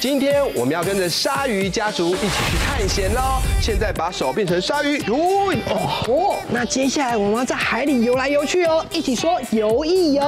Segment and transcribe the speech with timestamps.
[0.00, 3.42] 今天我们要跟着鲨鱼家族一起去探险喽！
[3.60, 6.36] 现在把手变成鲨鱼，游哦哦。
[6.50, 10.22] 那接下来我们要在海里游来游去哦，一起说游一游，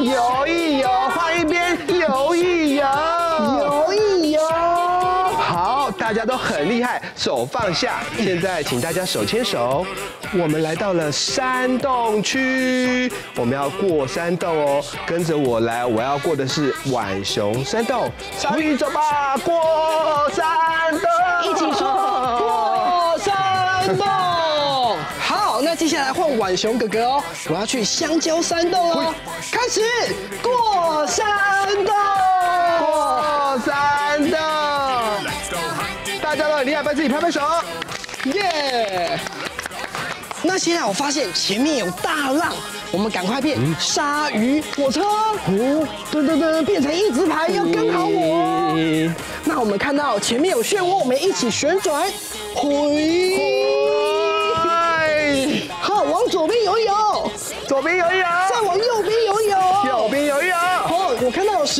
[0.00, 2.86] 游一游，换一边，游一游，
[6.14, 8.04] 家都很厉害，手放下。
[8.16, 9.84] 现在请大家手牵手，
[10.32, 18.08] 我们来到了山洞区，我们要过山洞哦，跟着我来，我要过的是浣熊山洞。
[18.38, 20.46] 鲨鱼走吧，过山
[20.92, 24.06] 洞，一起说过山洞。
[25.18, 29.14] 好，那接下来换浣熊哥哥哦，我要去香蕉山洞哦，
[29.50, 29.82] 开始
[30.42, 31.26] 过山
[31.84, 31.92] 洞，
[32.80, 34.73] 过山洞。
[36.36, 37.40] 大家都很厉害，帮自己拍拍手，
[38.32, 39.16] 耶！
[40.42, 42.52] 那现在我发现前面有大浪，
[42.90, 48.76] 我们赶快变鲨鱼火车，哦，噔噔噔，变成一字排，要跟好我。
[49.44, 52.02] 那我们看到前面有漩涡，我们一起旋转，
[52.52, 52.68] 回，
[55.80, 57.30] 好，往左边游一游，
[57.68, 58.26] 左边游一游，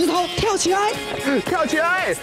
[0.05, 0.93] 石头，跳起来，
[1.47, 2.15] 跳起来。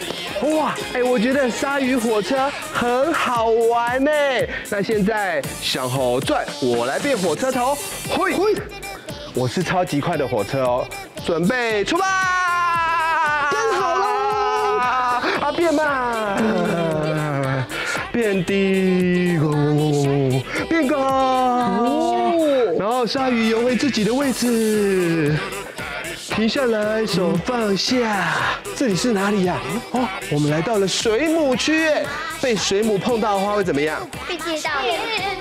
[0.43, 4.11] 哇，哎，我觉得鲨鱼火车很好玩呢。
[4.69, 7.75] 那现在向后转，我来变火车头，
[8.09, 8.35] 嘿，
[9.33, 10.87] 我是超级快的火车哦，
[11.25, 14.05] 准备出发，跟好了，
[15.41, 16.37] 啊，变慢，
[18.11, 19.39] 变低，
[20.69, 22.35] 变高，
[22.77, 25.35] 然后鲨鱼游回自己的位置。
[26.33, 28.33] 停下来，手放下。
[28.75, 29.59] 这里是哪里呀？
[29.91, 31.89] 哦，我们来到了水母区。
[32.41, 33.99] 被水母碰到的话会怎么样？
[34.27, 34.71] 被电到。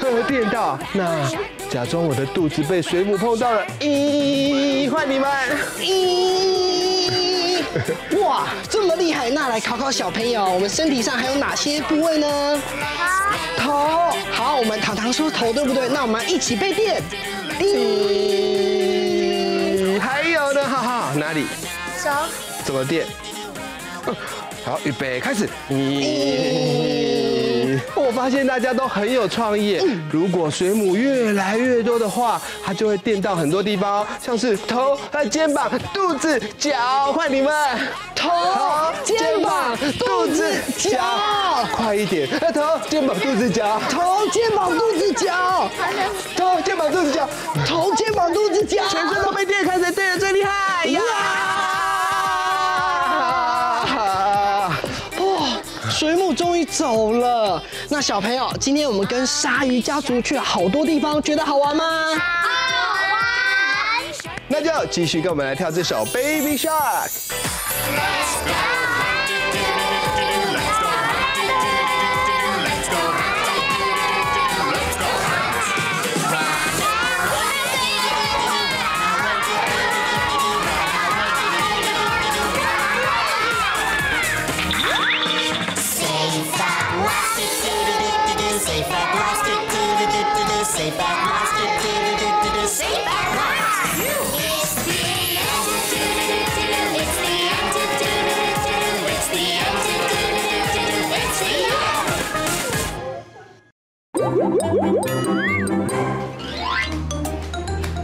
[0.01, 0.78] 会电到。
[0.93, 1.31] 那
[1.71, 3.65] 假装我的肚子被水母碰到了。
[3.78, 5.31] 咦，换你们。
[5.78, 7.62] 咦，
[8.21, 9.31] 哇，这么厉害！
[9.31, 12.61] 那来考考小朋友，我们身体上还有哪些部位呢？
[13.57, 13.71] 头。
[13.71, 14.11] 头。
[14.33, 15.89] 好，我们糖糖说头对不对？
[15.89, 17.01] 那我们一起被电。
[17.61, 18.50] 咦。
[21.30, 21.46] 哪里？
[21.96, 22.10] 手。
[22.64, 23.06] 怎么垫？
[24.64, 25.48] 好，预备，开始。
[25.70, 29.80] 咦，我发现大家都很有创意。
[30.10, 37.12] 如果水母越来越多的话，它就会电到很多地方，像是头、和肩膀、肚子、脚。
[37.12, 37.54] 换你们，
[38.14, 38.28] 头、
[39.04, 40.98] 肩膀、肚子、脚。
[41.72, 43.80] 快一点，头、肩膀、肚子、脚。
[43.88, 45.70] 头、肩膀、肚子、脚。
[46.36, 47.28] 头、肩膀、肚子、脚。
[47.66, 48.82] 头、肩膀、肚子、脚。
[48.91, 49.22] 全身
[58.00, 61.84] 那小朋友，今天我们跟鲨鱼家族去了好多地方，觉得好玩吗？
[62.15, 62.49] 好
[63.12, 63.22] 玩。
[64.49, 67.10] 那就继续跟我们来跳这首《Baby Shark》。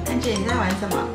[0.05, 1.14] 安姐，你在玩什么？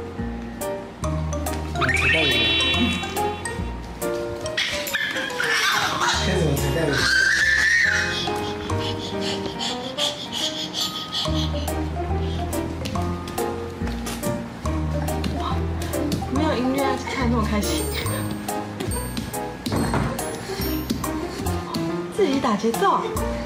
[22.21, 23.40] 自己打节奏。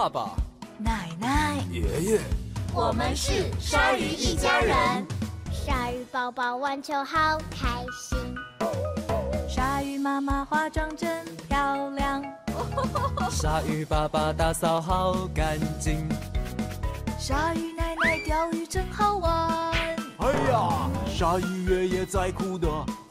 [0.00, 0.30] 爸爸。
[0.78, 2.20] 奶奶，爷爷，
[2.72, 4.74] 我们是鲨鱼一家人。
[5.52, 8.18] 鲨鱼宝宝玩球好开心，
[9.46, 12.24] 鲨鱼鱼妈妈化妆真漂亮，
[13.30, 16.08] 鲨鱼爸爸打扫好干净，
[17.18, 19.60] 鲨鱼奶奶钓鱼真好玩。
[20.16, 22.66] 哎呀，鲨鱼爷爷在哭的，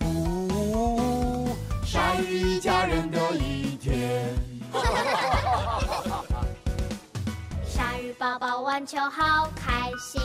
[0.06, 1.50] 呜，
[1.85, 4.33] 鲨鱼一家人的一天。
[8.01, 10.21] 鱼宝宝玩球好开心，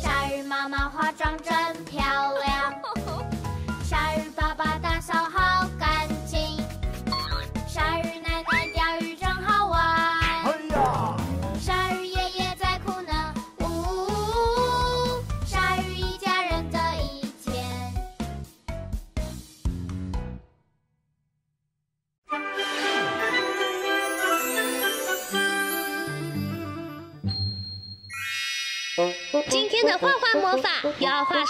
[0.00, 2.02] 鲨鱼妈妈化妆真漂
[2.38, 3.01] 亮。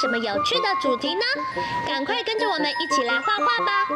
[0.02, 1.22] 什么有趣的主题呢？
[1.86, 3.86] 赶快跟着我们一起来画画吧！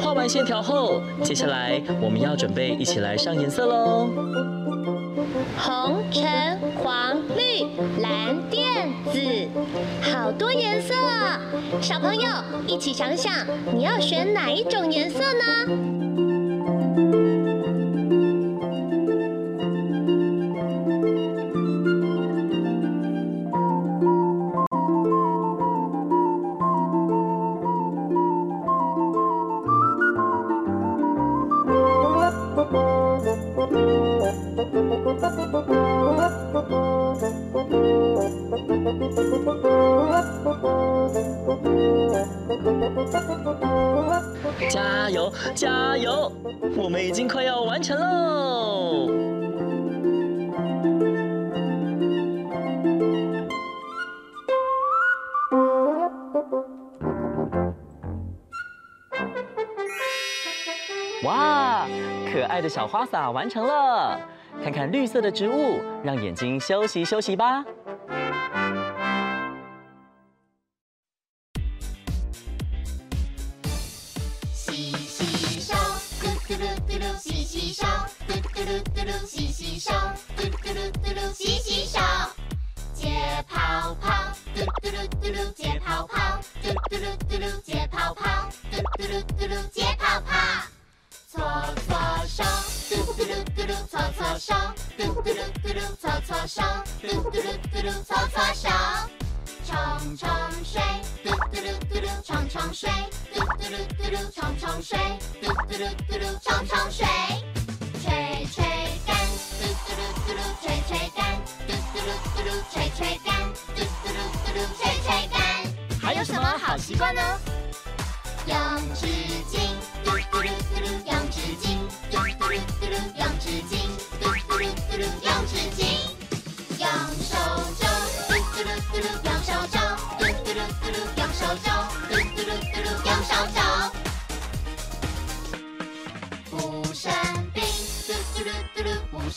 [0.00, 4.08] 画完线条后，接下来我们要准备一起来上颜色喽。
[5.58, 7.66] 红、橙、黄、绿、
[8.00, 8.45] 蓝、
[9.12, 9.48] 字、
[10.12, 10.94] 好多颜色！
[11.80, 12.28] 小朋友
[12.66, 13.32] 一起想想，
[13.74, 15.95] 你要选哪一种颜色呢？
[44.68, 46.32] 加油，加油！
[46.76, 49.08] 我们已经快要完成喽。
[61.24, 61.86] 哇，
[62.32, 64.20] 可爱的小花洒完成了！
[64.62, 67.64] 看看绿色的植物，让眼睛休息休息吧。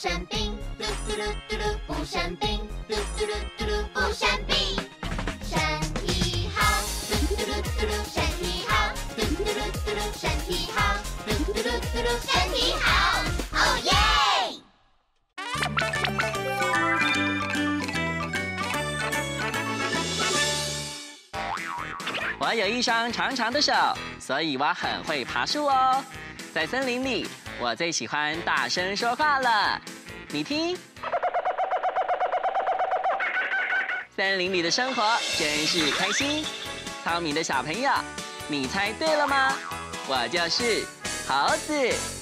[0.00, 4.56] 生病，嘟嘟噜嘟噜，不生病，嘟嘟噜嘟噜，不生病。
[5.44, 5.60] 身
[6.06, 6.80] 体好，
[7.10, 8.72] 嘟嘟噜嘟噜，身体好，
[9.14, 12.88] 嘟嘟噜嘟噜，身体好，嘟嘟噜嘟噜，身体好。
[13.52, 13.92] 哦耶！
[22.38, 23.74] 我有一双长长的手，
[24.18, 26.02] 所以我很会爬树哦。
[26.54, 27.28] 在森林里，
[27.62, 29.78] 我最喜欢大声说话了。
[30.28, 30.74] 你听，
[34.16, 35.02] 森林里的生活
[35.38, 36.42] 真是开心。
[37.04, 37.90] 聪明的小朋友，
[38.48, 39.52] 你猜对了吗？
[40.08, 40.86] 我就是
[41.28, 42.19] 猴子。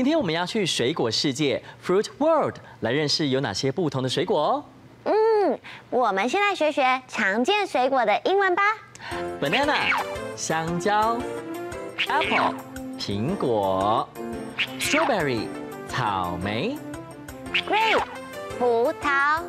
[0.00, 4.64] 今天我们要去水果世界 Fruit World 来认识有哪些不同的水果哦。
[5.04, 8.62] 嗯，我们先来学学常见水果的英文吧。
[9.38, 9.92] Banana，
[10.34, 11.18] 香蕉
[12.08, 12.54] ；Apple，
[12.98, 14.08] 苹果
[14.80, 15.46] ；Strawberry，
[15.86, 16.78] 草莓
[17.68, 18.02] ；Grape，
[18.58, 19.42] 葡萄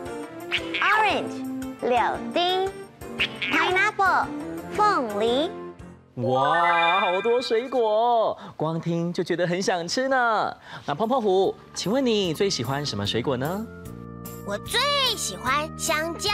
[0.81, 1.98] ；Orange，柳
[2.34, 2.70] 丁
[3.50, 4.25] ；Pineapple，
[4.74, 5.50] 凤梨。
[6.15, 10.57] 哇，好多水果，光听就觉得很想吃呢。
[10.85, 13.65] 那泡泡虎，请问你最喜欢什么水果呢？
[14.45, 14.79] 我最
[15.15, 16.29] 喜欢香蕉、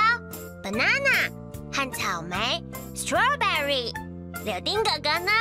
[0.64, 1.30] banana
[1.72, 2.64] 和草莓
[2.96, 3.94] strawberry。
[4.46, 5.32] 柳丁哥哥呢？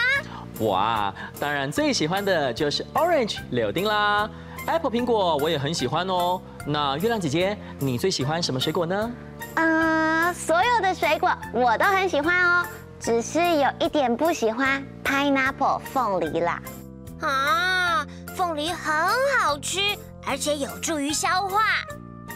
[0.66, 4.28] 哇，当然最喜欢的就是 orange 柳丁啦。
[4.66, 6.40] apple 苹果我也很喜欢哦。
[6.66, 9.10] 那月亮姐姐，你最喜欢什么水果呢？
[9.54, 12.66] 嗯，所有的水果我都很喜欢哦，
[12.98, 16.60] 只是有一点不喜欢 pineapple 凤梨啦。
[17.20, 18.92] 啊，凤梨很
[19.38, 19.80] 好吃，
[20.26, 21.62] 而且有助于消化。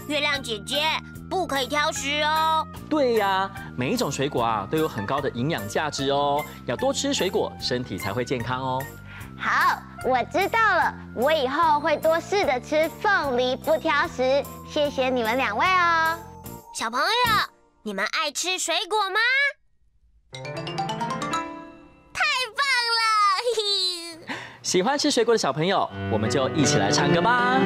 [0.06, 0.82] 月亮姐姐
[1.28, 2.66] 不可以挑食哦。
[2.88, 8.82] 对呀，每一种水果啊都有很高的营养价值哦，要多吃水果，身体才会健康哦。
[9.38, 14.42] 好，我知道了，我以后会多试着吃凤梨，不挑食。
[14.68, 16.18] 谢谢你们两位哦。
[16.74, 17.06] 小朋友，
[17.82, 19.20] 你们爱吃水果吗？
[20.32, 20.40] 太
[22.56, 22.62] 棒
[22.98, 27.60] 了，喜欢吃水果的小朋友，我们就一起来唱歌吧。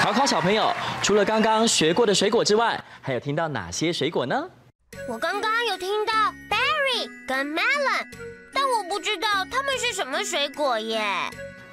[0.00, 4.48] 考考小朋友，除了刚刚学过的水果之外，还有听到哪些水果呢？
[5.08, 6.12] 我刚刚有听到
[6.48, 8.06] berry 跟 melon，
[8.52, 11.02] 但我不知道它们是什么水果耶。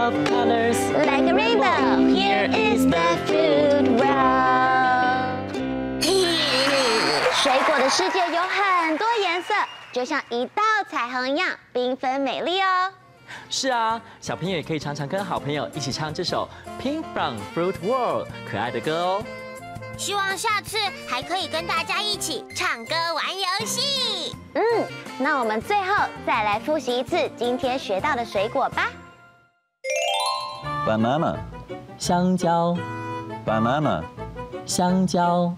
[0.00, 2.14] Of colors, like a rainbow.
[2.14, 5.50] Here is the fruit world.
[7.34, 9.54] 水果的世界有很多颜色，
[9.92, 12.90] 就像一道彩虹一样缤纷美丽哦。
[13.48, 16.48] 是啊，小朋友也可以常常跟好朋友一起唱这首
[16.82, 19.24] 《Pink from Fruit World》可爱的歌哦。
[19.96, 24.34] 希望下次还可以跟大家一起唱歌玩游戏。
[24.54, 24.62] 嗯，
[25.18, 25.94] 那我们最后
[26.26, 28.88] 再来复习一次今天学到的水果吧。
[30.86, 31.36] banana，
[31.98, 32.74] 香蕉
[33.46, 34.02] ；banana，
[34.66, 35.54] 香蕉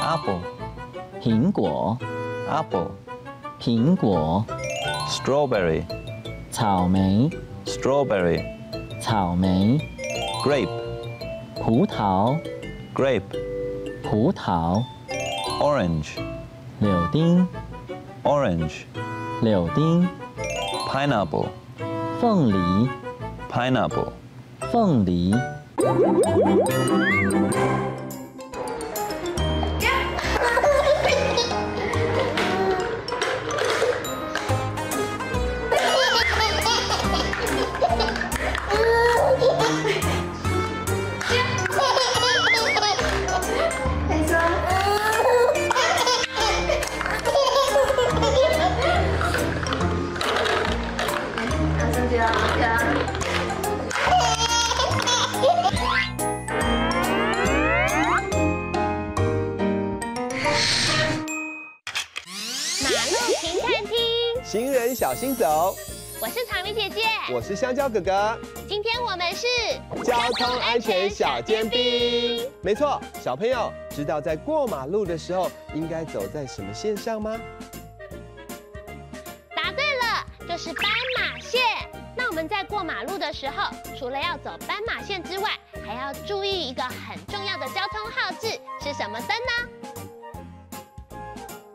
[0.00, 0.40] ；apple，
[1.20, 1.98] 苹果
[2.48, 2.90] ；apple，
[3.60, 4.44] 苹果
[5.08, 5.84] ；strawberry，
[6.50, 7.30] 草莓
[7.64, 8.42] ；strawberry，
[9.00, 9.78] 草莓
[10.44, 10.68] ；grape，
[11.56, 12.38] 葡萄
[12.94, 13.22] ；grape，
[14.02, 14.82] 葡萄
[15.60, 16.18] ；orange，
[16.80, 17.46] 柳丁
[18.22, 18.82] ；orange，
[19.42, 20.08] 柳丁
[20.88, 21.46] ；pineapple，
[22.20, 22.88] 凤梨
[23.50, 24.12] ；pineapple。
[24.70, 25.32] 凤梨。
[64.48, 65.76] 行人小心走。
[66.22, 68.38] 我是草莓姐姐，我是香蕉哥哥。
[68.66, 69.46] 今天我们是
[70.02, 72.50] 交通安全小尖兵。
[72.62, 77.38] 没错，小朋友知道在过马路的时候应该走在什么线上吗？
[79.54, 81.60] 答对了，就是斑马线。
[82.16, 85.50] 那我们在过马路的时候，除了要走斑马线之外，
[85.86, 88.48] 还要注意一个很重要的交通号志，
[88.82, 89.52] 是什么灯呢？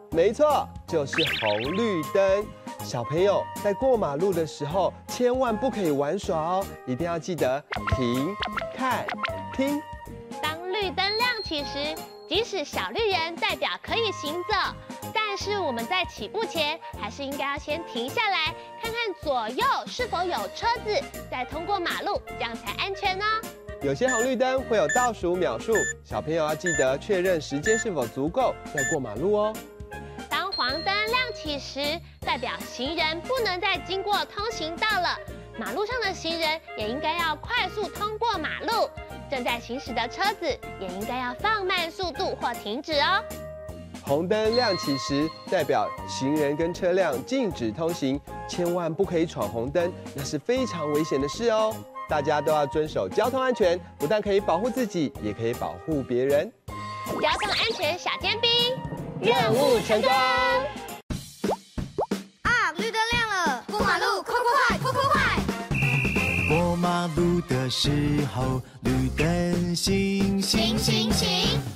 [0.09, 2.47] 没错，就是红绿灯。
[2.83, 7.63] 小朋友在过马路的时候，千万不可以玩耍哦，一定要记得
[7.95, 8.35] 停、
[8.75, 9.05] 看、
[9.55, 9.81] 听。
[10.41, 11.95] 当绿灯亮起时，
[12.27, 14.55] 即使小绿人代表可以行走，
[15.13, 23.25] 但是我们在起步前，还是应该要先停下来，看看左右是否有车子，再通过马路，这样才安全呢。
[23.81, 29.53] 有些红绿灯会有倒数秒数，小朋友要记得确认时间是否足够，再过马路哦。
[31.33, 35.17] 起时，代表行人不能再经过通行道了。
[35.57, 38.89] 马路上的行人也应该要快速通过马路，
[39.29, 40.45] 正在行驶的车子
[40.79, 43.23] 也应该要放慢速度或停止哦。
[44.05, 48.19] 红灯亮起时，代表行人跟车辆禁止通行，
[48.49, 51.73] 千万不可以闯红灯，那是非常危险的事哦。
[52.09, 56.51] 大家都要遵守交通安全，不但可以保护自己，也可以保护别人。
[57.21, 58.51] 交通安全小尖兵。
[59.21, 60.11] 任务成功！
[67.75, 67.89] 时
[68.31, 71.27] 候，绿灯行行行行，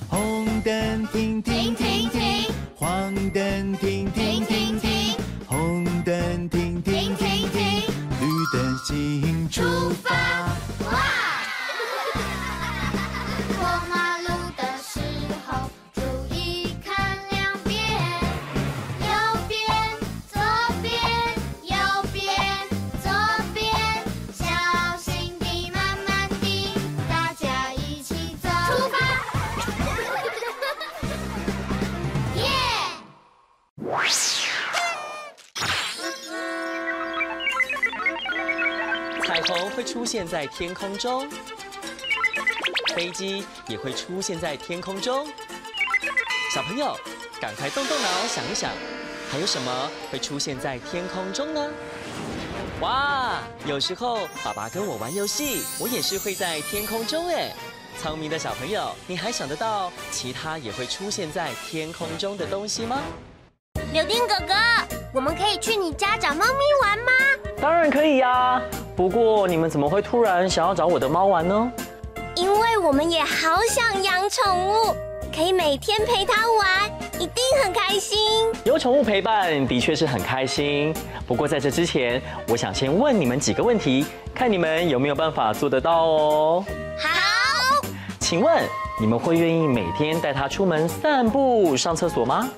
[0.07, 5.15] 红灯停停停停，黄灯停停停停，
[5.47, 7.81] 红灯停停停停，
[8.21, 9.63] 绿灯行出
[10.03, 10.13] 发
[10.85, 11.26] 哇。
[39.77, 41.29] 会出现在天空中，
[42.95, 45.27] 飞机也会出现在天空中。
[46.51, 46.97] 小朋友，
[47.39, 48.71] 赶快动动脑想一想，
[49.31, 51.69] 还有什么会出现在天空中呢？
[52.81, 57.53] 哇，有时候爸爸跟我玩游戏，我也是会在天空中哎。
[58.01, 62.99] 聪明的小朋友，你还想得到其他也会出现在天空中的东西吗？
[63.93, 64.55] 柳丁哥哥，
[65.13, 67.11] 我们可以去你家找猫咪玩吗？
[67.61, 68.59] 当然可以呀。
[68.97, 71.71] 不过你们怎么会突然想要找我的猫玩呢？
[72.35, 74.95] 因为我们也好想养宠物，
[75.31, 76.89] 可以每天陪它玩，
[77.21, 78.17] 一定很开心。
[78.63, 80.91] 有宠物陪伴的确是很开心。
[81.27, 86.65] 不过在这之前，我想先问你们几个问题，看你们有没有办法做得到哦。
[86.97, 87.87] 好。
[88.19, 88.63] 请问
[88.99, 92.49] 你们会愿意每天带它出门散步、上厕所吗？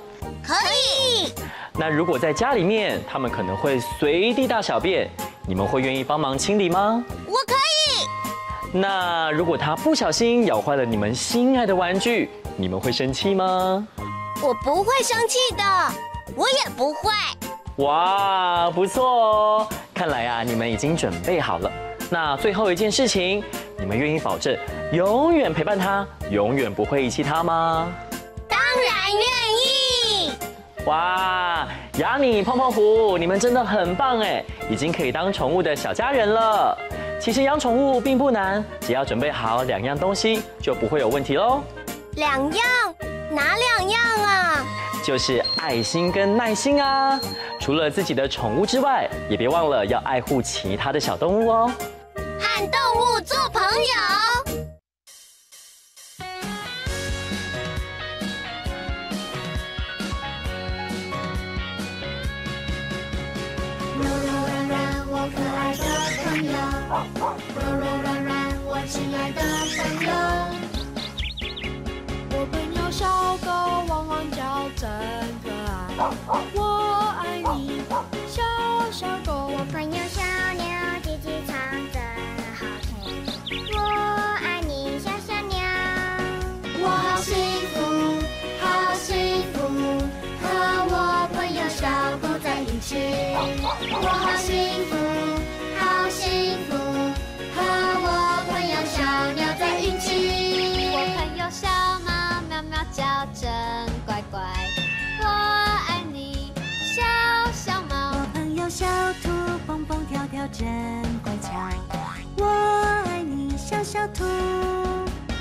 [0.42, 1.34] 可以。
[1.74, 5.10] 那如果在家里面，他们可能会随地大小便。
[5.50, 7.04] 你们会愿意帮忙清理吗？
[7.26, 8.06] 我可以。
[8.72, 13.84] 那如果他不小心咬坏了你们心爱的玩具，你们会生气吗？
[14.44, 15.64] 我不会生气的，
[16.36, 17.12] 我也不会。
[17.78, 19.68] 哇，不错哦！
[19.92, 21.72] 看来啊，你们已经准备好了。
[22.12, 23.44] 那最后一件事情，
[23.80, 24.56] 你们愿意保证
[24.94, 27.92] 永远陪伴他，永远不会遗弃他吗？
[28.48, 29.26] 当然愿
[29.66, 30.32] 意。
[30.86, 31.68] 哇！
[31.98, 36.78] 雅米、胖胖虎，你们真的很棒哎，已经可以当宠物的小家人了。
[37.20, 41.62] 其实养宠物并不难，只要准备好两样东西，就不会有问题喽。
[42.16, 42.96] 两样？
[43.32, 44.66] 哪两样啊？
[45.04, 47.20] 就是爱心跟耐心啊。
[47.60, 51.72] 除了自己的宠物之外，也别忘了要爱护其他的小动物哦。
[52.16, 54.29] 和动物做朋友。
[93.42, 93.46] 我
[94.04, 94.98] 好幸福，
[95.80, 96.76] 好幸福，
[97.56, 97.58] 和
[98.04, 99.00] 我朋友小
[99.32, 100.90] 鸟在一起。
[100.92, 101.70] 我朋友小
[102.06, 102.10] 猫
[102.50, 103.02] 喵喵叫
[103.34, 103.50] 真
[104.06, 104.42] 乖乖，
[105.22, 105.26] 我
[105.88, 106.52] 爱你，
[106.84, 107.02] 小
[107.54, 108.12] 小猫。
[108.12, 108.86] 我朋友小
[109.24, 109.30] 兔
[109.66, 110.68] 蹦蹦跳跳真
[111.24, 111.50] 乖巧，
[112.40, 112.46] 我
[113.08, 114.26] 爱你，小小兔。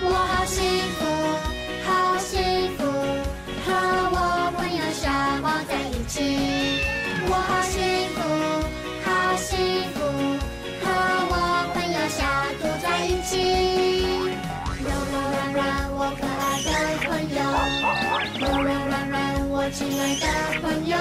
[0.01, 0.63] 我好幸
[1.01, 1.05] 福，
[1.85, 2.85] 好幸福，
[3.67, 3.73] 和
[4.13, 5.11] 我朋友小
[5.43, 6.98] 猫在一起。
[7.31, 7.77] 我好幸
[8.17, 8.19] 福，
[9.05, 9.97] 好幸福，
[10.81, 10.87] 和
[11.29, 11.33] 我
[11.75, 12.19] 朋友小
[12.59, 13.31] 兔在一起。
[14.81, 15.61] 柔柔软软，
[15.93, 16.69] 我可爱的
[17.05, 17.39] 朋友，
[18.41, 19.15] 柔柔软软，
[19.51, 20.25] 我亲爱的
[20.63, 20.97] 朋友。